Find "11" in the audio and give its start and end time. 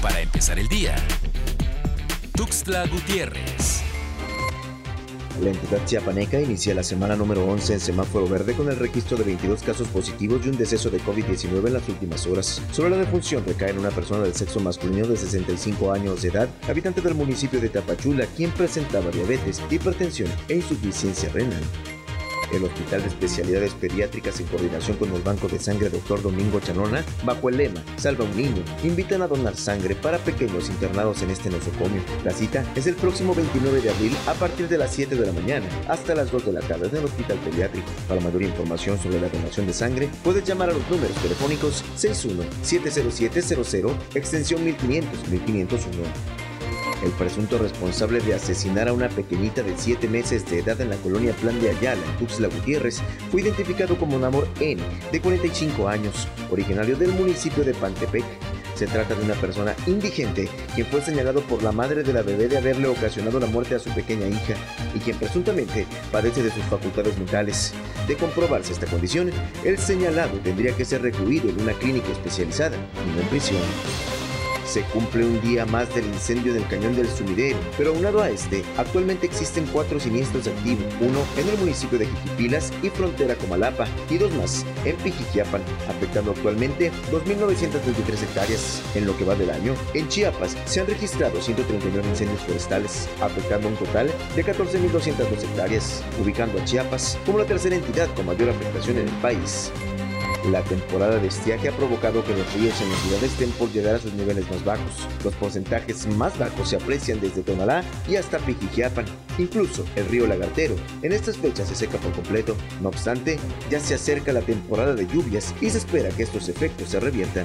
7.46-7.74